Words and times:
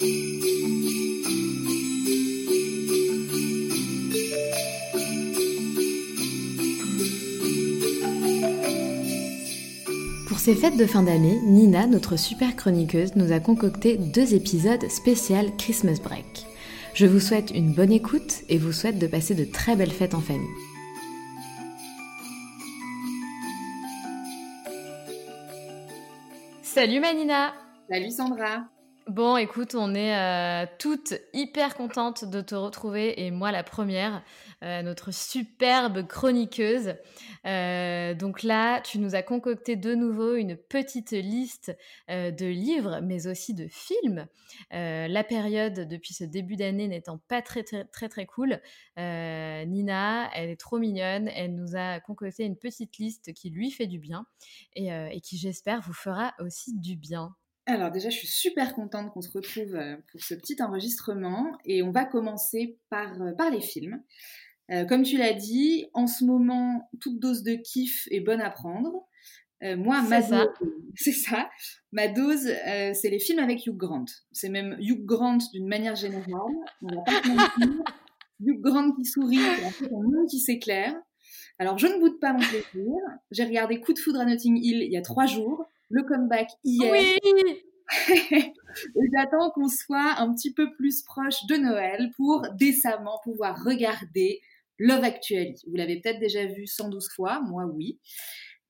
Pour 0.00 0.08
ces 10.38 10.54
fêtes 10.54 10.78
de 10.78 10.86
fin 10.86 11.02
d'année, 11.02 11.38
Nina, 11.42 11.86
notre 11.86 12.16
super 12.16 12.56
chroniqueuse, 12.56 13.14
nous 13.16 13.32
a 13.32 13.40
concocté 13.40 13.98
deux 13.98 14.32
épisodes 14.32 14.88
spécial 14.88 15.54
Christmas 15.58 15.98
Break. 16.02 16.46
Je 16.94 17.04
vous 17.04 17.20
souhaite 17.20 17.50
une 17.50 17.74
bonne 17.74 17.92
écoute 17.92 18.36
et 18.48 18.56
vous 18.56 18.72
souhaite 18.72 18.98
de 18.98 19.06
passer 19.06 19.34
de 19.34 19.44
très 19.44 19.76
belles 19.76 19.92
fêtes 19.92 20.14
en 20.14 20.22
famille. 20.22 20.48
Salut 26.62 27.00
Manina 27.00 27.52
Salut 27.90 28.10
Sandra 28.10 28.64
Bon, 29.06 29.36
écoute, 29.36 29.74
on 29.74 29.94
est 29.94 30.14
euh, 30.14 30.66
toutes 30.78 31.14
hyper 31.32 31.74
contentes 31.74 32.24
de 32.24 32.40
te 32.40 32.54
retrouver 32.54 33.24
et 33.24 33.30
moi 33.30 33.50
la 33.50 33.64
première, 33.64 34.22
euh, 34.62 34.82
notre 34.82 35.10
superbe 35.12 36.06
chroniqueuse. 36.06 36.94
Euh, 37.46 38.14
donc 38.14 38.42
là, 38.42 38.80
tu 38.82 38.98
nous 38.98 39.14
as 39.14 39.22
concocté 39.22 39.74
de 39.74 39.94
nouveau 39.94 40.36
une 40.36 40.56
petite 40.56 41.10
liste 41.12 41.76
de 42.08 42.46
livres, 42.46 43.00
mais 43.02 43.26
aussi 43.26 43.54
de 43.54 43.66
films. 43.68 44.26
la 44.70 45.24
période 45.24 45.88
depuis 45.88 46.14
ce 46.14 46.24
début 46.24 46.56
d'année 46.56 46.86
n'étant 46.86 47.18
pas 47.18 47.42
très 47.42 47.64
très 47.64 47.84
très 47.86 48.08
très 48.08 48.26
cool, 48.26 48.60
Nina, 48.96 50.30
elle 50.34 50.50
est 50.50 50.60
trop 50.60 50.78
mignonne. 50.78 51.28
Elle 51.28 51.54
nous 51.54 51.74
a 51.74 52.00
concocté 52.00 52.44
une 52.44 52.56
petite 52.56 52.98
liste 52.98 53.32
qui 53.32 53.50
lui 53.50 53.70
fait 53.70 53.86
du 53.86 53.98
bien 53.98 54.26
et 54.76 55.20
qui 55.20 55.38
j'espère 55.38 55.80
vous 55.80 55.94
fera 55.94 56.34
aussi 56.38 56.78
du 56.78 56.96
bien. 56.96 57.34
Alors 57.70 57.92
déjà, 57.92 58.10
je 58.10 58.16
suis 58.16 58.26
super 58.26 58.74
contente 58.74 59.12
qu'on 59.12 59.20
se 59.20 59.30
retrouve 59.30 59.76
euh, 59.76 59.96
pour 60.10 60.20
ce 60.20 60.34
petit 60.34 60.60
enregistrement 60.60 61.52
et 61.64 61.84
on 61.84 61.92
va 61.92 62.04
commencer 62.04 62.78
par, 62.90 63.22
euh, 63.22 63.32
par 63.32 63.50
les 63.50 63.60
films. 63.60 64.02
Euh, 64.72 64.84
comme 64.84 65.04
tu 65.04 65.16
l'as 65.16 65.34
dit, 65.34 65.86
en 65.94 66.08
ce 66.08 66.24
moment, 66.24 66.88
toute 67.00 67.20
dose 67.20 67.44
de 67.44 67.54
kiff 67.54 68.08
est 68.10 68.20
bonne 68.20 68.40
à 68.40 68.50
prendre. 68.50 69.06
moi, 69.62 70.02
ma 70.02 70.20
dose, 70.20 70.48
c'est 70.96 71.12
ça. 71.12 71.48
Ma 71.92 72.08
dose, 72.08 72.48
c'est 72.94 73.10
les 73.10 73.20
films 73.20 73.38
avec 73.38 73.66
Hugh 73.66 73.76
Grant. 73.76 74.06
C'est 74.32 74.48
même 74.48 74.76
Hugh 74.80 75.04
Grant 75.04 75.38
d'une 75.52 75.68
manière 75.68 75.94
générale. 75.94 76.26
On 76.82 76.88
va 76.88 77.02
pas 77.02 77.12
Hugh 78.40 78.60
Grant 78.60 78.92
qui 78.92 79.04
sourit, 79.04 79.38
un 79.38 79.90
monde 79.90 80.28
qui 80.28 80.40
s'éclaire. 80.40 80.94
Alors, 81.58 81.78
je 81.78 81.86
ne 81.86 82.00
boude 82.00 82.18
pas 82.18 82.32
mon 82.32 82.40
plaisir. 82.40 82.94
J'ai 83.30 83.44
regardé 83.44 83.80
Coup 83.80 83.92
de 83.92 83.98
foudre 83.98 84.20
à 84.20 84.24
Notting 84.24 84.56
Hill 84.56 84.82
il 84.82 84.92
y 84.92 84.96
a 84.96 85.02
trois 85.02 85.26
jours 85.26 85.68
le 85.90 86.02
comeback 86.04 86.50
hier. 86.64 86.92
Oui 86.92 87.62
j'attends 89.16 89.50
qu'on 89.50 89.68
soit 89.68 90.14
un 90.18 90.32
petit 90.34 90.52
peu 90.52 90.72
plus 90.72 91.02
proche 91.02 91.46
de 91.46 91.56
Noël 91.56 92.10
pour 92.16 92.46
décemment 92.54 93.20
pouvoir 93.24 93.62
regarder 93.64 94.40
Love 94.78 95.04
Actually. 95.04 95.56
Vous 95.66 95.76
l'avez 95.76 96.00
peut-être 96.00 96.20
déjà 96.20 96.46
vu 96.46 96.66
112 96.66 97.08
fois, 97.14 97.40
moi 97.40 97.66
oui. 97.66 97.98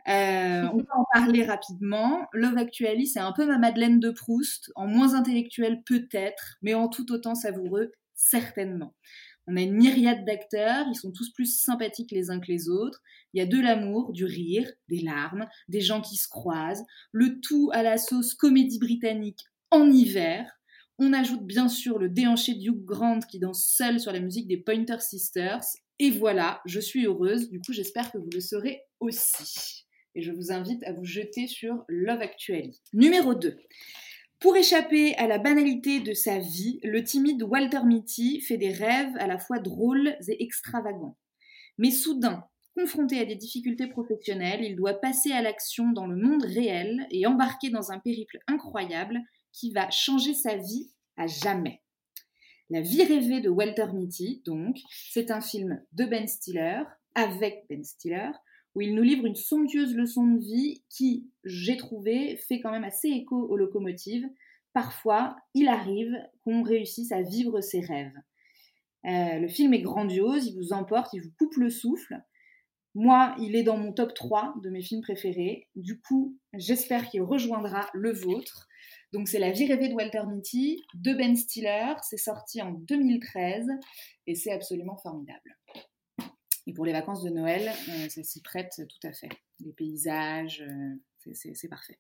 Euh, 0.09 0.65
on 0.73 0.79
va 0.79 0.97
en 0.97 1.05
parler 1.13 1.45
rapidement. 1.45 2.27
Love 2.33 2.57
Actually, 2.57 3.07
c'est 3.07 3.21
un 3.21 3.33
peu 3.33 3.47
ma 3.47 3.59
Madeleine 3.59 4.01
de 4.01 4.11
Proust, 4.11 4.73
en 4.75 4.87
moins 4.87 5.15
intellectuel 5.15 5.83
peut-être, 5.85 6.57
mais 6.63 6.75
en 6.75 6.89
tout 6.89 7.13
autant 7.13 7.35
savoureux 7.35 7.93
certainement. 8.15 8.95
On 9.51 9.57
a 9.57 9.63
une 9.63 9.75
myriade 9.75 10.25
d'acteurs, 10.25 10.87
ils 10.89 10.97
sont 10.97 11.11
tous 11.11 11.33
plus 11.33 11.61
sympathiques 11.61 12.13
les 12.13 12.31
uns 12.31 12.39
que 12.39 12.53
les 12.53 12.69
autres. 12.69 13.03
Il 13.35 13.39
y 13.39 13.41
a 13.41 13.47
de 13.47 13.59
l'amour, 13.61 14.13
du 14.13 14.25
rire, 14.25 14.71
des 14.89 15.01
larmes, 15.01 15.49
des 15.69 15.81
gens 15.81 16.01
qui 16.01 16.17
se 16.17 16.29
croisent, 16.29 16.85
le 17.11 17.41
tout 17.41 17.71
à 17.73 17.83
la 17.83 17.99
sauce 17.99 18.35
comédie 18.35 18.79
britannique 18.79 19.41
en 19.73 19.91
hiver. 19.91 20.49
On 20.99 21.13
ajoute 21.13 21.45
bien 21.45 21.69
sûr 21.69 21.99
le 21.99 22.09
déhanché 22.09 22.55
de 22.55 22.61
Hugh 22.61 22.85
Grant 22.85 23.21
qui 23.21 23.41
danse 23.41 23.65
seul 23.65 23.99
sur 23.99 24.13
la 24.13 24.21
musique 24.21 24.47
des 24.47 24.59
Pointer 24.59 25.01
Sisters. 25.01 25.65
Et 25.99 26.11
voilà, 26.11 26.61
je 26.65 26.79
suis 26.79 27.07
heureuse, 27.07 27.51
du 27.51 27.61
coup 27.61 27.73
j'espère 27.73 28.13
que 28.13 28.19
vous 28.19 28.31
le 28.33 28.41
serez 28.41 28.83
aussi. 29.01 29.87
Et 30.15 30.23
je 30.23 30.33
vous 30.33 30.53
invite 30.53 30.85
à 30.85 30.93
vous 30.93 31.05
jeter 31.05 31.47
sur 31.47 31.85
Love 31.89 32.21
Actually. 32.21 32.81
Numéro 32.93 33.35
2. 33.35 33.57
Pour 34.41 34.57
échapper 34.57 35.15
à 35.17 35.27
la 35.27 35.37
banalité 35.37 36.01
de 36.01 36.15
sa 36.15 36.39
vie, 36.39 36.81
le 36.83 37.05
timide 37.05 37.43
Walter 37.43 37.85
Mitty 37.85 38.41
fait 38.41 38.57
des 38.57 38.73
rêves 38.73 39.15
à 39.19 39.27
la 39.27 39.39
fois 39.39 39.59
drôles 39.59 40.17
et 40.29 40.43
extravagants. 40.43 41.19
Mais 41.77 41.91
soudain, 41.91 42.45
confronté 42.75 43.21
à 43.21 43.27
des 43.27 43.37
difficultés 43.37 43.87
professionnelles, 43.87 44.65
il 44.65 44.77
doit 44.77 44.95
passer 44.95 45.33
à 45.33 45.43
l'action 45.43 45.93
dans 45.93 46.07
le 46.07 46.17
monde 46.17 46.45
réel 46.45 47.07
et 47.11 47.27
embarquer 47.27 47.69
dans 47.69 47.93
un 47.93 47.99
périple 47.99 48.39
incroyable 48.47 49.21
qui 49.53 49.73
va 49.73 49.91
changer 49.91 50.33
sa 50.33 50.57
vie 50.57 50.91
à 51.19 51.27
jamais. 51.27 51.83
La 52.71 52.81
vie 52.81 53.03
rêvée 53.03 53.43
de 53.43 53.51
Walter 53.51 53.93
Mitty, 53.93 54.43
donc, 54.47 54.79
c'est 55.11 55.31
un 55.31 55.43
film 55.43 55.85
de 55.93 56.07
Ben 56.07 56.27
Stiller, 56.27 56.81
avec 57.15 57.67
Ben 57.69 57.85
Stiller, 57.85 58.31
où 58.75 58.81
il 58.81 58.95
nous 58.95 59.03
livre 59.03 59.27
une 59.27 59.37
somptueuse 59.37 59.95
leçon 59.95 60.27
de 60.27 60.39
vie 60.39 60.83
qui, 60.89 61.29
j'ai 61.45 61.77
trouvé, 61.77 62.37
fait 62.37 62.61
quand 62.61 62.71
même 62.71 62.85
assez 62.85 63.09
écho 63.09 63.37
aux 63.37 63.57
locomotives. 63.57 64.29
Parfois, 64.73 65.37
il 65.55 65.69
arrive 65.69 66.17
qu'on 66.45 66.63
réussisse 66.63 67.13
à 67.13 67.23
vivre 67.23 67.61
ses 67.61 67.81
rêves. 67.81 68.17
Euh, 69.07 69.39
le 69.39 69.49
film 69.49 69.75
est 69.75 69.81
grandiose, 69.81 70.47
il 70.47 70.57
vous 70.57 70.73
emporte, 70.73 71.13
il 71.15 71.23
vous 71.23 71.33
coupe 71.39 71.57
le 71.57 71.71
souffle. 71.71 72.23
Moi, 72.95 73.35
il 73.41 73.55
est 73.55 73.63
dans 73.63 73.77
mon 73.77 73.93
top 73.93 74.15
3 74.15 74.55
de 74.63 74.71
mes 74.71 74.83
films 74.83 75.01
préférés. 75.01 75.69
Du 75.77 76.01
coup, 76.01 76.37
j'espère 76.55 77.09
qu'il 77.09 77.23
rejoindra 77.23 77.89
le 77.95 78.13
vôtre. 78.13 78.69
Donc, 79.13 79.29
c'est 79.29 79.39
La 79.39 79.53
vie 79.53 79.67
rêvée 79.67 79.89
de 79.89 79.95
Walter 79.95 80.23
Mitty 80.29 80.85
de 80.95 81.15
Ben 81.15 81.37
Stiller. 81.37 81.95
C'est 82.03 82.17
sorti 82.17 82.61
en 82.63 82.73
2013 82.73 83.67
et 84.27 84.35
c'est 84.35 84.53
absolument 84.53 84.97
formidable. 84.97 85.57
Et 86.67 86.73
pour 86.73 86.85
les 86.85 86.93
vacances 86.93 87.23
de 87.23 87.31
Noël, 87.31 87.69
euh, 87.69 88.09
ça 88.09 88.23
s'y 88.23 88.43
prête 88.43 88.83
tout 88.89 89.07
à 89.07 89.13
fait. 89.13 89.31
Les 89.61 89.73
paysages, 89.73 90.63
euh, 90.63 91.33
c'est 91.35 91.69
parfait. 91.69 91.99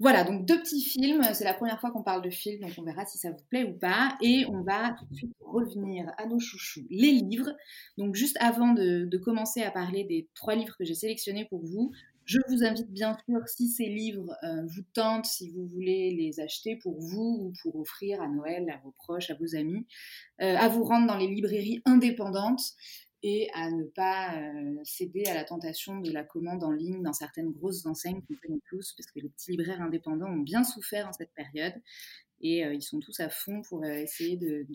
Voilà, 0.00 0.24
donc 0.24 0.44
deux 0.44 0.58
petits 0.58 0.82
films. 0.82 1.22
C'est 1.34 1.44
la 1.44 1.54
première 1.54 1.80
fois 1.80 1.90
qu'on 1.90 2.02
parle 2.02 2.22
de 2.22 2.30
films, 2.30 2.60
donc 2.60 2.72
on 2.78 2.82
verra 2.82 3.06
si 3.06 3.16
ça 3.16 3.30
vous 3.30 3.44
plaît 3.48 3.64
ou 3.64 3.78
pas. 3.78 4.16
Et 4.20 4.44
on 4.48 4.62
va 4.62 4.90
tout 4.98 5.06
de 5.06 5.14
suite 5.14 5.34
revenir 5.40 6.12
à 6.18 6.26
nos 6.26 6.40
chouchous, 6.40 6.86
les 6.90 7.12
livres. 7.12 7.52
Donc 7.96 8.14
juste 8.14 8.36
avant 8.40 8.72
de, 8.72 9.08
commencer 9.18 9.62
à 9.62 9.70
parler 9.70 10.04
des 10.04 10.28
trois 10.34 10.56
livres 10.56 10.76
que 10.76 10.84
j'ai 10.84 10.94
sélectionnés 10.94 11.46
pour 11.48 11.64
vous, 11.64 11.92
je 12.24 12.38
vous 12.48 12.64
invite 12.64 12.90
bien 12.90 13.16
sûr, 13.28 13.46
si 13.46 13.68
ces 13.68 13.84
livres 13.84 14.34
euh, 14.42 14.62
vous 14.66 14.82
tentent, 14.94 15.26
si 15.26 15.50
vous 15.50 15.66
voulez 15.66 16.10
les 16.10 16.40
acheter 16.40 16.76
pour 16.76 16.98
vous 16.98 17.38
ou 17.42 17.52
pour 17.62 17.76
offrir 17.76 18.20
à 18.20 18.28
Noël, 18.28 18.68
à 18.70 18.78
vos 18.82 18.92
proches, 18.92 19.30
à 19.30 19.34
vos 19.34 19.54
amis, 19.54 19.86
à 20.38 20.68
vous 20.68 20.84
rendre 20.84 21.06
dans 21.06 21.18
les 21.18 21.28
librairies 21.28 21.82
indépendantes 21.84 22.62
et 23.26 23.48
à 23.54 23.70
ne 23.70 23.84
pas 23.84 24.36
euh, 24.36 24.76
céder 24.84 25.24
à 25.24 25.34
la 25.34 25.44
tentation 25.44 25.98
de 25.98 26.12
la 26.12 26.24
commande 26.24 26.62
en 26.62 26.70
ligne 26.70 27.02
dans 27.02 27.14
certaines 27.14 27.50
grosses 27.50 27.86
enseignes 27.86 28.20
qu'on 28.20 28.34
connaît 28.34 28.60
tous, 28.68 28.92
parce 28.92 29.10
que 29.10 29.18
les 29.18 29.30
petits 29.30 29.52
libraires 29.52 29.80
indépendants 29.80 30.28
ont 30.28 30.42
bien 30.42 30.62
souffert 30.62 31.08
en 31.08 31.12
cette 31.14 31.32
période 31.32 31.72
et 32.42 32.66
euh, 32.66 32.74
ils 32.74 32.82
sont 32.82 33.00
tous 33.00 33.18
à 33.20 33.30
fond 33.30 33.62
pour 33.62 33.82
euh, 33.82 33.94
essayer 33.94 34.36
de, 34.36 34.66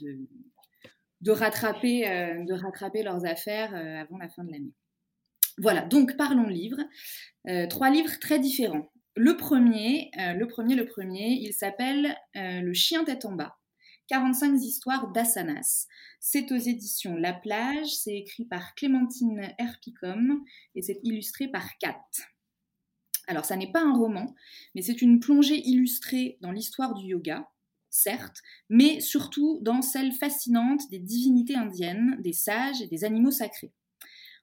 rattraper, 1.32 2.02
de 2.44 2.54
rattraper 2.54 3.04
leurs 3.04 3.24
affaires 3.24 3.76
avant 3.76 4.18
la 4.18 4.30
fin 4.30 4.44
de 4.44 4.52
l'année. 4.52 4.74
Voilà, 5.60 5.82
donc 5.82 6.18
parlons 6.18 6.48
livres. 6.48 6.82
trois 7.70 7.92
livres 7.92 8.18
très 8.20 8.40
différents. 8.40 8.92
Le 9.16 9.38
premier, 9.38 10.10
le 10.16 10.46
premier, 10.46 10.76
le 10.76 10.86
premier, 10.86 11.38
il 11.42 11.54
s'appelle 11.54 12.16
Le 12.34 12.74
chien 12.74 13.04
tête 13.04 13.26
en 13.26 13.34
bas 13.34 13.60
45 14.10 14.56
histoires 14.62 15.12
d'asanas. 15.12 15.88
C'est 16.20 16.52
aux 16.52 16.58
éditions 16.58 17.16
La 17.16 17.32
Plage, 17.32 17.88
c'est 17.88 18.16
écrit 18.16 18.46
par 18.46 18.74
Clémentine 18.74 19.54
Herpicom 19.60 20.44
et 20.74 20.82
c'est 20.82 21.00
illustré 21.04 21.48
par 21.48 21.78
Kat. 21.78 22.02
Alors 23.28 23.46
ça 23.46 23.56
n'est 23.56 23.72
pas 23.72 23.84
un 23.84 23.94
roman, 23.94 24.34
mais 24.74 24.82
c'est 24.82 25.04
une 25.04 25.20
plongée 25.20 25.62
illustrée 25.64 26.40
dans 26.42 26.52
l'histoire 26.52 26.96
du 26.96 27.06
yoga, 27.06 27.48
certes, 27.92 28.42
mais 28.68 29.00
surtout 29.00 29.60
dans 29.62 29.84
celle 29.84 30.12
fascinante 30.12 30.90
des 30.90 31.00
divinités 31.00 31.56
indiennes, 31.56 32.18
des 32.20 32.34
sages 32.34 32.82
et 32.82 32.88
des 32.88 33.06
animaux 33.06 33.32
sacrés. 33.32 33.72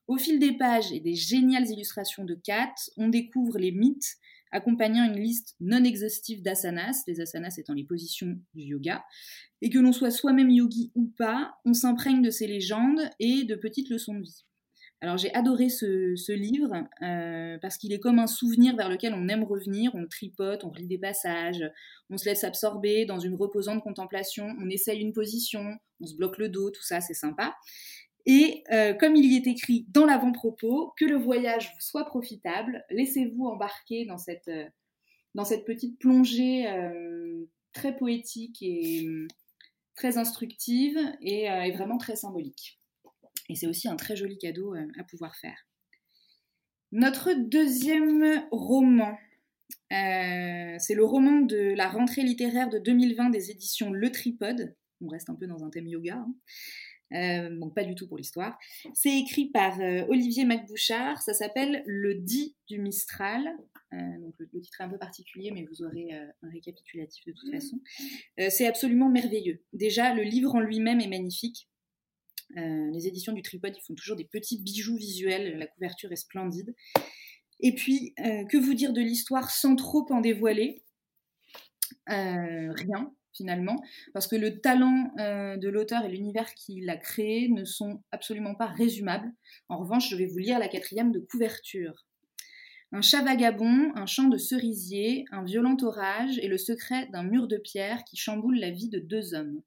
Au 0.07 0.19
fil 0.19 0.39
des 0.39 0.57
pages 0.57 0.93
et 0.93 1.01
des 1.01 1.17
géniales 1.17 1.69
illustrations 1.69 2.25
de 2.25 2.35
Kat, 2.35 2.75
on 2.97 3.09
découvre 3.09 3.59
les 3.59 3.73
mythes 3.73 4.19
accompagnant 4.53 5.05
une 5.05 5.21
liste 5.21 5.57
non 5.61 5.85
exhaustive 5.85 6.43
d'asanas, 6.43 7.03
les 7.07 7.21
asanas 7.21 7.57
étant 7.59 7.75
les 7.75 7.85
positions 7.85 8.39
du 8.55 8.63
yoga, 8.63 9.05
et 9.63 9.71
que 9.71 9.79
l'on 9.79 9.93
soit 9.93 10.11
soi-même 10.11 10.51
yogi 10.51 10.93
ou 10.95 11.07
pas, 11.19 11.55
on 11.65 11.75
s'imprègne 11.75 12.23
de 12.23 12.31
ces 12.31 12.47
légendes 12.47 13.11
et 13.19 13.45
de 13.45 13.55
petites 13.55 13.91
leçons 13.91 14.15
de 14.15 14.23
vie. 14.23 14.45
Alors 15.03 15.19
j'ai 15.19 15.33
adoré 15.35 15.69
ce, 15.69 16.33
livre 16.33 16.73
euh, 17.03 17.59
parce 17.61 17.77
qu'il 17.77 17.93
est 17.93 18.01
comme 18.01 18.19
un 18.19 18.27
souvenir 18.27 18.75
vers 18.77 18.89
lequel 18.89 19.13
on 19.13 19.29
aime 19.29 19.45
revenir, 19.45 19.95
on 19.95 20.07
tripote, 20.07 20.65
on 20.65 20.71
relit 20.71 20.87
des 20.87 20.99
passages, 20.99 21.63
on 22.09 22.17
se 22.17 22.25
laisse 22.25 22.45
absorber 22.45 23.05
dans 23.05 23.19
une 23.19 23.35
reposante 23.35 23.83
contemplation, 23.83 24.57
on 24.59 24.71
essaye 24.71 25.01
une 25.01 25.13
position, 25.13 25.75
on 26.01 26.07
se 26.07 26.17
bloque 26.17 26.39
le 26.39 26.49
dos, 26.49 26.71
tout 26.71 26.83
ça 26.83 27.03
c'est 27.03 27.15
sympa. 27.15 27.55
Et 28.27 28.65
euh, 28.73 28.93
comme 28.93 29.15
il 29.15 29.33
y 29.33 29.37
est 29.37 29.47
écrit 29.47 29.87
dans 29.89 30.05
l'avant-propos, 30.05 30.93
que 30.99 31.05
le 31.05 31.17
voyage 31.17 31.73
vous 31.75 31.81
soit 31.81 32.05
profitable, 32.05 32.85
laissez-vous 32.91 33.47
embarquer 33.47 34.05
dans 34.05 34.19
cette, 34.19 34.49
euh, 34.49 34.69
dans 35.37 35.45
cette 35.45 35.65
petite 35.65 35.99
plongée 36.01 36.69
euh, 36.69 37.49
très 37.73 37.97
poétique 37.97 38.63
et 38.63 39.07
très 39.95 40.19
instructive 40.19 40.99
et, 41.21 41.49
vraiment 41.73 41.99
très 41.99 42.17
symbolique. 42.17 42.81
Et 43.49 43.55
c'est 43.55 43.69
aussi 43.69 43.89
un 43.89 43.97
très 43.97 44.17
joli 44.17 44.39
cadeau 44.39 44.75
à 44.75 45.05
pouvoir 45.05 45.37
faire. 45.37 45.67
Notre 46.91 47.33
deuxième 47.33 48.47
roman, 48.51 49.17
c'est 49.91 50.95
le 50.95 51.05
roman 51.05 51.43
de 51.43 51.75
la 51.77 51.89
rentrée 51.89 52.23
littéraire 52.23 52.69
de 52.71 52.79
2020 52.79 53.31
des 53.31 53.51
éditions 53.51 53.93
Le 53.93 54.11
Tripode. 54.11 54.75
On 55.03 55.09
reste 55.09 55.31
un 55.31 55.35
peu 55.35 55.47
dans 55.47 55.65
un 55.65 55.71
thème 55.71 55.87
yoga. 55.87 56.17
Hein. 56.17 56.35
Euh, 57.13 57.57
donc 57.57 57.75
pas 57.75 57.85
du 57.85 57.95
tout 57.95 58.09
pour 58.09 58.19
l'histoire. 58.19 58.59
C'est 58.95 59.17
écrit 59.17 59.47
par 59.51 59.81
euh, 59.81 60.05
Olivier 60.09 60.45
Macbouchard, 60.45 61.23
ça 61.23 61.35
s'appelle 61.35 61.83
Le 61.87 62.15
dit 62.15 62.57
du 62.69 62.79
Mistral. 62.79 63.47
Euh, 63.93 64.19
donc 64.21 64.35
le, 64.39 64.61
titre 64.61 64.81
est 64.81 64.85
un 64.85 64.89
peu 64.89 64.99
particulier, 64.99 65.51
mais 65.53 65.65
vous 65.65 65.83
aurez 65.85 66.09
un 66.13 66.51
récapitulatif 66.51 67.25
de 67.27 67.33
toute 67.33 67.51
façon. 67.51 67.81
c'est 68.51 68.67
absolument 68.67 69.09
merveilleux. 69.09 69.63
Déjà, 69.73 70.15
le 70.15 70.23
livre 70.23 70.55
en 70.55 70.61
lui-même 70.61 71.01
est 71.01 71.09
magnifique. 71.09 71.69
les 72.57 73.07
éditions 73.07 73.33
du 73.33 73.43
Tripod, 73.43 73.75
ils 73.77 73.83
font 73.83 73.95
toujours 73.95 74.17
des 74.17 74.25
petits 74.25 74.61
bijoux 74.61 74.97
visuels, 74.97 75.59
la 75.59 75.67
couverture 75.67 76.11
est 76.13 76.17
splendide. 76.17 76.75
Et 77.61 77.75
puis, 77.75 78.15
que 78.17 78.57
vous 78.57 78.75
dire 78.75 78.93
de 78.93 79.01
l'histoire 79.01 79.51
sans 79.51 79.77
trop 79.77 80.05
en 80.11 80.21
dévoiler? 80.21 80.83
Rien 82.07 83.15
finalement, 83.37 83.77
parce 84.13 84.27
que 84.27 84.37
le 84.37 84.61
talent 84.61 85.13
euh, 85.19 85.57
de 85.57 85.69
l'auteur 85.69 86.05
et 86.05 86.09
l'univers 86.09 86.53
qu'il 86.55 86.89
a 86.89 86.97
créé 86.97 87.49
ne 87.49 87.65
sont 87.65 88.03
absolument 88.13 88.55
pas 88.55 88.67
résumables. 88.67 89.33
En 89.69 89.79
revanche, 89.79 90.11
je 90.11 90.17
vais 90.17 90.27
vous 90.27 90.39
lire 90.39 90.59
la 90.59 90.69
quatrième 90.69 91.13
de 91.13 91.21
couverture. 91.21 92.07
Un 92.93 93.03
chat 93.03 93.23
vagabond, 93.23 93.93
un 93.97 94.07
champ 94.07 94.29
de 94.29 94.39
cerisier, 94.39 95.25
un 95.33 95.45
violent 95.45 95.77
orage 95.83 96.39
et 96.39 96.49
le 96.49 96.57
secret 96.57 97.09
d'un 97.13 97.25
mur 97.25 97.49
de 97.49 97.57
pierre 97.57 98.05
qui 98.05 98.17
chamboule 98.17 98.59
la 98.59 98.71
vie 98.71 98.89
de 98.89 99.01
deux 99.01 99.35
hommes. 99.35 99.61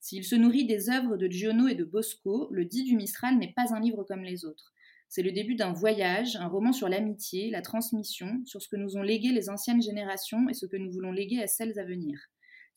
S'il 0.00 0.24
se 0.24 0.34
nourrit 0.34 0.66
des 0.66 0.90
œuvres 0.90 1.16
de 1.16 1.28
Giono 1.28 1.66
et 1.66 1.74
de 1.74 1.84
Bosco, 1.84 2.48
le 2.50 2.64
dit 2.64 2.84
du 2.84 2.96
Mistral 2.96 3.38
n'est 3.38 3.54
pas 3.54 3.74
un 3.74 3.80
livre 3.80 4.04
comme 4.04 4.22
les 4.22 4.44
autres. 4.44 4.74
C'est 5.08 5.22
le 5.22 5.30
début 5.30 5.54
d'un 5.54 5.72
voyage, 5.72 6.34
un 6.36 6.48
roman 6.48 6.72
sur 6.72 6.88
l'amitié, 6.88 7.48
la 7.50 7.62
transmission, 7.62 8.42
sur 8.44 8.60
ce 8.60 8.68
que 8.68 8.76
nous 8.76 8.96
ont 8.96 9.02
légué 9.02 9.30
les 9.30 9.48
anciennes 9.48 9.80
générations 9.80 10.48
et 10.48 10.54
ce 10.54 10.66
que 10.66 10.76
nous 10.76 10.90
voulons 10.90 11.12
léguer 11.12 11.40
à 11.40 11.46
celles 11.46 11.78
à 11.78 11.84
venir. 11.84 12.18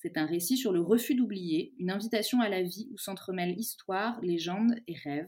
C'est 0.07 0.17
un 0.17 0.25
récit 0.25 0.55
sur 0.55 0.71
le 0.71 0.79
refus 0.79 1.15
d'oublier, 1.15 1.73
une 1.79 1.91
invitation 1.91 2.39
à 2.39 2.47
la 2.47 2.63
vie 2.63 2.87
où 2.93 2.97
s'entremêlent 2.97 3.59
histoire, 3.59 4.21
légende 4.21 4.75
et 4.87 4.95
rêve. 4.95 5.27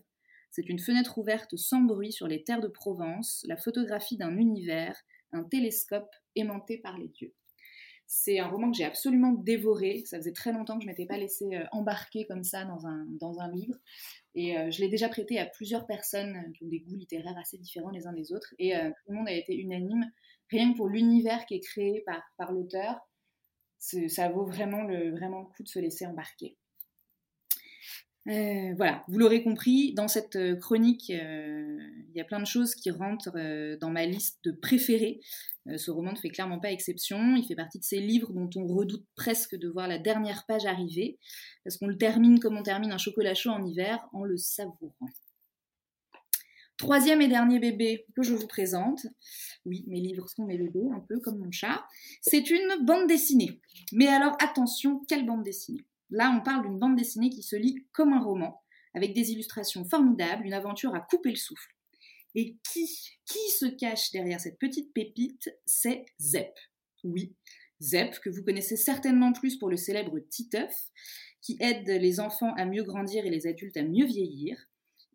C'est 0.52 0.70
une 0.70 0.80
fenêtre 0.80 1.18
ouverte 1.18 1.58
sans 1.58 1.81
bruit 1.81 2.14
sur 2.14 2.30
les 2.30 2.46
terres 2.46 2.62
de 2.62 2.70
Provence, 2.70 3.44
la 3.50 3.58
photographie 3.58 4.16
d'un 4.16 4.38
univers, 4.38 4.98
un 5.34 5.44
télescope 5.44 6.10
aimanté 6.38 6.78
par 6.78 6.98
les 6.98 7.10
dieux. 7.10 7.34
C'est 8.08 8.40
un 8.40 8.48
roman 8.48 8.72
que 8.72 8.78
j'ai 8.78 8.86
absolument 8.86 9.34
dévoré. 9.34 10.04
Ça 10.06 10.16
faisait 10.18 10.31
très 10.31 10.54
longtemps 10.54 10.78
que 10.78 10.84
je 10.84 10.88
ne 10.88 10.94
m'étais 10.94 11.06
pas 11.06 11.18
laissé 11.18 11.58
euh, 11.58 11.66
embarquer 11.74 12.25
comme 12.25 12.46
ça 12.46 12.64
dans 12.64 12.88
un, 12.88 13.06
dans 13.20 13.42
un 13.42 13.52
livre. 13.52 13.75
Et 14.34 14.58
euh, 14.58 14.72
je 14.72 14.80
l'ai 14.80 14.88
déjà 14.88 15.10
prêté 15.10 15.40
à 15.40 15.46
plusieurs 15.46 15.88
personnes 15.88 16.54
qui 16.54 16.64
ont 16.64 16.70
des 16.70 16.80
goûts 16.80 16.96
littéraires 16.96 17.38
assez 17.38 17.58
différents 17.58 17.90
les 17.90 18.08
uns 18.08 18.14
des 18.14 18.32
autres. 18.32 18.56
Et 18.60 18.78
euh, 18.78 18.90
tout 18.92 19.12
le 19.12 19.18
monde 19.18 19.28
a 19.28 19.34
été 19.34 19.54
unanime, 19.58 20.10
rien 20.50 20.72
que 20.72 20.78
pour 20.78 20.88
l'univers 20.88 21.46
qui 21.48 21.56
est 21.56 21.60
créé 21.60 22.02
par, 22.06 22.22
par 22.38 22.54
l'auteur 22.54 23.09
ça 23.80 24.30
vaut 24.30 24.46
vraiment 24.46 24.84
le, 24.84 25.12
vraiment 25.12 25.40
le 25.42 25.46
coup 25.46 25.64
de 25.64 25.68
se 25.68 25.80
laisser 25.80 26.06
embarquer. 26.06 26.58
Euh, 28.28 28.74
voilà, 28.76 29.04
vous 29.08 29.18
l'aurez 29.18 29.42
compris, 29.42 29.94
dans 29.94 30.08
cette 30.08 30.36
euh, 30.36 30.56
chronique, 30.56 31.10
euh, 31.10 31.80
il 32.10 32.16
y 32.16 32.22
a 32.22 32.26
plein 32.26 32.40
de 32.40 32.46
choses 32.46 32.76
qui 32.76 32.92
rentrent 32.92 33.31
dans 33.80 33.90
ma 33.90 34.06
liste 34.06 34.40
de 34.44 34.52
préférés. 34.52 35.20
ce 35.78 35.90
roman 35.90 36.12
ne 36.12 36.18
fait 36.18 36.30
clairement 36.30 36.60
pas 36.60 36.72
exception. 36.72 37.36
Il 37.36 37.46
fait 37.48 37.56
partie 37.56 37.80
de 37.80 37.84
ces 37.84 38.00
livres 38.00 38.31
dont 38.34 38.50
on 38.56 38.68
redoute 38.68 39.06
presque 39.16 39.56
de 39.56 39.68
voir 39.68 39.88
la 39.88 39.98
dernière 39.98 40.46
page 40.48 40.66
arriver, 40.66 41.18
parce 41.64 41.78
qu'on 41.78 41.88
le 41.88 41.98
termine 41.98 42.40
comme 42.40 42.58
on 42.58 42.64
termine 42.64 42.92
un 42.92 42.98
chocolat 42.98 43.34
chaud 43.34 43.52
en 43.52 43.66
hiver, 43.66 44.08
en 44.14 44.24
le 44.24 44.38
savourant. 44.38 44.94
Troisième 46.80 47.22
et 47.22 47.28
dernier 47.28 47.60
bébé 47.60 48.06
que 48.16 48.24
je 48.24 48.34
vous 48.34 48.48
présente, 48.48 49.06
oui, 49.66 49.84
mes 49.88 50.00
livres 50.00 50.30
sont 50.30 50.46
mes 50.46 50.58
bébés, 50.58 50.88
un 50.96 51.02
peu 51.02 51.20
comme 51.20 51.38
mon 51.38 51.52
chat, 51.52 51.84
c'est 52.22 52.50
une 52.50 52.86
bande 52.86 53.06
dessinée. 53.06 53.60
Mais 53.92 54.08
alors 54.08 54.38
attention, 54.42 55.04
quelle 55.10 55.26
bande 55.26 55.44
dessinée? 55.44 55.86
Là, 56.10 56.34
on 56.34 56.42
parle 56.42 56.64
d'une 56.64 56.80
bande 56.80 56.96
dessinée 56.96 57.30
qui 57.31 57.44
se 57.44 57.58
lit 57.58 57.86
comme 57.92 58.14
un 58.14 58.22
roman, 58.22 58.64
avec 58.94 59.14
des 59.14 59.34
illustrations 59.34 59.84
formidables, 59.84 60.46
une 60.46 60.54
aventure 60.54 60.96
à 60.96 61.02
couper 61.02 61.31
le 61.31 61.36
souffle. 61.36 61.76
Et 62.34 62.56
qui, 62.72 62.88
qui 63.25 63.52
se 63.58 63.66
cache 63.66 64.12
derrière 64.12 64.40
cette 64.40 64.58
petite 64.58 64.94
pépite? 64.94 65.50
C'est 65.66 66.06
Zep. 66.18 66.54
Oui, 67.04 67.36
Zep, 67.82 68.18
que 68.22 68.30
vous 68.30 68.44
connaissez 68.44 68.78
certainement 68.78 69.34
plus 69.34 69.58
pour 69.58 69.70
le 69.70 69.75
célèbre 69.75 70.18
Titeuf, 70.30 70.74
qui 71.42 71.58
aide 71.60 71.90
les 71.90 72.22
enfants 72.22 72.54
à 72.56 72.64
mieux 72.64 72.84
grandir 72.84 73.25
et 73.25 73.30
les 73.30 73.48
adultes 73.48 73.75
à 73.75 73.84
mieux 73.84 74.06
vieillir. 74.06 74.58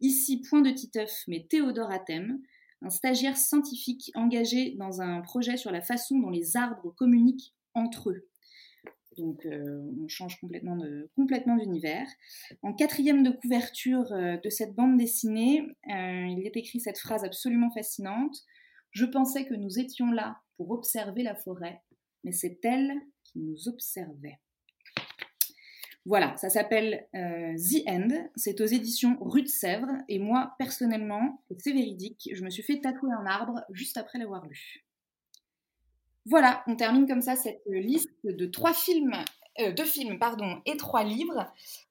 Ici, 0.01 0.43
point 0.49 0.61
de 0.61 0.71
Titeuf, 0.71 1.25
mais 1.29 1.47
Théodore 1.49 1.91
Athème, 1.91 2.41
un 2.83 2.91
stagiaire 2.91 3.37
scientifique 3.37 4.11
engagé 4.15 4.73
dans 4.73 5.01
un 5.01 5.21
projet 5.21 5.57
sur 5.57 5.71
la 5.71 5.81
façon 5.81 6.19
dont 6.19 6.31
les 6.31 6.57
arbres 6.57 6.95
communiquent 6.97 7.55
entre 7.75 8.11
eux. 8.11 8.29
Donc 9.17 9.47
euh, 9.47 9.81
on 10.03 10.09
change 10.09 10.41
complètement 10.41 11.57
d'univers. 11.57 12.09
En 12.63 12.73
quatrième 12.73 13.23
de 13.23 13.31
couverture 13.31 14.13
euh, 14.13 14.37
de 14.37 14.51
cette 14.51 14.75
bande 14.75 14.99
dessinée, 14.99 15.63
euh, 15.89 16.27
il 16.27 16.43
est 16.45 16.57
écrit 16.57 16.81
cette 16.81 16.99
phrase 16.99 17.25
absolument 17.25 17.71
fascinante. 17.71 18.37
Je 18.91 19.05
pensais 19.05 19.47
que 19.47 19.55
nous 19.55 19.79
étions 19.79 20.11
là 20.11 20.41
pour 20.57 20.71
observer 20.71 21.23
la 21.23 21.35
forêt, 21.35 21.83
mais 22.23 22.33
c'est 22.33 22.59
elle 22.65 22.93
qui 23.25 23.41
nous 23.41 23.69
observait. 23.69 24.39
Voilà, 26.07 26.37
ça 26.37 26.51
s'appelle 26.51 27.07
euh, 27.15 27.55
The 27.57 27.89
End. 27.89 28.09
C'est 28.37 28.61
aux 28.61 28.67
éditions 28.67 29.17
Rue 29.21 29.43
de 29.43 29.49
Sèvres. 29.49 29.93
Et 30.09 30.19
moi, 30.19 30.55
personnellement, 30.59 31.43
c'est 31.59 31.73
véridique, 31.73 32.29
je 32.33 32.45
me 32.45 32.51
suis 32.51 32.63
fait 32.63 32.81
tatouer 32.81 33.13
un 33.13 33.27
arbre 33.27 33.63
juste 33.71 33.97
après 33.97 34.19
l'avoir 34.19 34.47
lu. 34.47 34.85
Voilà, 36.27 36.63
on 36.67 36.77
termine 36.77 37.07
comme 37.07 37.21
ça 37.21 37.37
cette 37.37 37.63
liste 37.67 38.11
de 38.25 38.47
trois 38.47 38.73
films, 38.73 39.13
euh, 39.61 39.73
deux 39.73 39.85
films, 39.85 40.19
pardon, 40.19 40.61
et 40.65 40.77
trois 40.77 41.05
livres. 41.05 41.47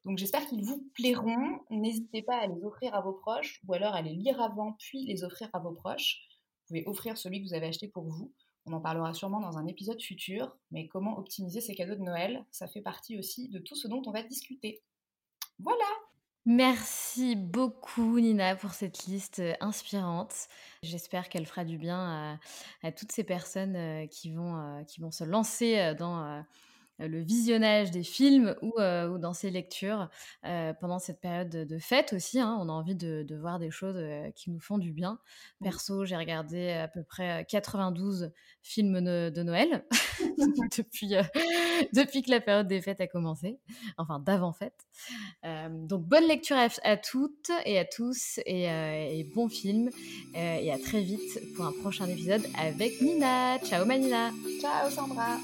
Donc 0.05 0.17
j'espère 0.17 0.45
qu'ils 0.47 0.63
vous 0.63 0.89
plairont. 0.95 1.59
N'hésitez 1.69 2.23
pas 2.23 2.37
à 2.37 2.47
les 2.47 2.63
offrir 2.63 2.95
à 2.95 3.01
vos 3.01 3.13
proches 3.13 3.61
ou 3.67 3.73
alors 3.73 3.93
à 3.93 4.01
les 4.01 4.13
lire 4.13 4.41
avant 4.41 4.73
puis 4.73 5.05
les 5.05 5.23
offrir 5.23 5.49
à 5.53 5.59
vos 5.59 5.71
proches. 5.71 6.21
Vous 6.29 6.67
pouvez 6.67 6.83
offrir 6.87 7.17
celui 7.17 7.41
que 7.41 7.47
vous 7.47 7.53
avez 7.53 7.67
acheté 7.67 7.87
pour 7.87 8.03
vous. 8.03 8.31
On 8.65 8.73
en 8.73 8.79
parlera 8.79 9.13
sûrement 9.13 9.41
dans 9.41 9.57
un 9.57 9.67
épisode 9.67 10.01
futur, 10.01 10.55
mais 10.71 10.87
comment 10.87 11.17
optimiser 11.17 11.59
ces 11.59 11.75
cadeaux 11.75 11.95
de 11.95 12.01
Noël, 12.01 12.45
ça 12.51 12.67
fait 12.67 12.81
partie 12.81 13.17
aussi 13.17 13.49
de 13.49 13.59
tout 13.59 13.75
ce 13.75 13.87
dont 13.87 14.01
on 14.05 14.11
va 14.11 14.23
discuter. 14.23 14.81
Voilà 15.59 15.85
Merci 16.45 17.37
beaucoup 17.37 18.19
Nina 18.19 18.57
pour 18.57 18.71
cette 18.71 19.05
liste 19.05 19.39
euh, 19.39 19.53
inspirante. 19.61 20.33
J'espère 20.81 21.29
qu'elle 21.29 21.45
fera 21.45 21.63
du 21.63 21.77
bien 21.77 22.37
à, 22.81 22.91
toutes 22.91 23.13
ces 23.13 23.23
personnes 23.23 23.77
euh, 23.77 24.07
qui 24.07 24.33
vont, 24.33 24.57
euh, 24.57 24.83
qui 24.83 24.99
vont 24.99 25.11
se 25.11 25.23
lancer 25.23 25.95
dans, 25.97 26.43
le 26.99 27.19
visionnage 27.21 27.91
des 27.91 28.03
films 28.03 28.55
ou, 28.61 28.73
ou 28.79 29.17
dans 29.17 29.33
ses 29.33 29.49
lectures 29.49 30.09
pendant 30.41 30.99
cette 30.99 31.19
période 31.19 31.49
de, 31.49 31.77
fête 31.79 32.13
aussi. 32.13 32.39
Hein. 32.39 32.57
on 32.61 32.69
a 32.69 32.71
envie 32.71 32.95
de, 32.95 33.23
de 33.23 33.35
voir 33.35 33.59
des 33.59 33.71
choses 33.71 33.99
qui 34.35 34.51
nous 34.51 34.59
font 34.59 34.77
du 34.77 34.91
bien. 34.91 35.19
Perso, 35.61 36.05
j'ai 36.05 36.15
regardé 36.15 36.71
à 36.71 36.87
peu 36.87 37.03
près 37.03 37.45
92 37.49 38.31
films 38.61 39.01
de, 39.01 39.43
Noël 39.43 39.85
depuis, 40.77 41.15
depuis 41.93 42.21
que 42.21 42.31
la 42.31 42.39
période 42.39 42.67
des 42.67 42.81
fêtes 42.81 43.01
a 43.01 43.07
commencé, 43.07 43.59
enfin 43.97 44.19
d'avant-fête. 44.19 44.87
donc 45.69 46.05
bonne 46.05 46.27
lecture 46.27 46.57
à, 46.57 46.97
toutes 46.97 47.51
et 47.65 47.79
à 47.79 47.85
tous 47.85 48.39
et, 48.45 48.63
et 48.63 49.23
bon 49.35 49.49
film 49.49 49.89
et 50.35 50.71
à 50.71 50.79
très 50.79 51.01
vite 51.01 51.39
pour 51.55 51.65
un 51.65 51.73
prochain 51.73 52.07
épisode 52.07 52.43
avec 52.57 53.01
Nina. 53.01 53.59
Ciao 53.59 53.85
Manina 53.85 54.31
Ciao 54.61 54.89
Sandra 54.89 55.37